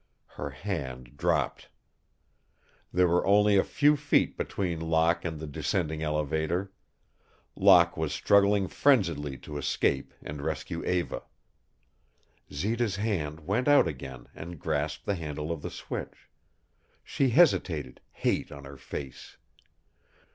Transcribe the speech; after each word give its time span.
Her 0.33 0.49
hand 0.49 1.15
dropped. 1.15 1.69
There 2.91 3.07
were 3.07 3.23
only 3.23 3.55
a 3.57 3.63
few 3.63 3.95
feet 3.95 4.35
between 4.35 4.79
Locke 4.81 5.23
and 5.23 5.39
the 5.39 5.45
descending 5.45 6.01
elevator. 6.01 6.71
Locke 7.55 7.97
was 7.97 8.11
struggling 8.11 8.67
frenziedly 8.67 9.37
to 9.43 9.59
escape 9.59 10.15
and 10.23 10.41
rescue 10.41 10.83
Eva. 10.85 11.21
Zita's 12.51 12.95
hand 12.95 13.41
went 13.41 13.67
out 13.67 13.87
again 13.87 14.27
and 14.33 14.59
grasped 14.59 15.05
the 15.05 15.13
handle 15.13 15.51
of 15.51 15.61
the 15.61 15.69
switch. 15.69 16.31
She 17.03 17.29
hesitated, 17.29 18.01
hate 18.11 18.51
on 18.51 18.63
her 18.65 18.77
face. 18.77 19.37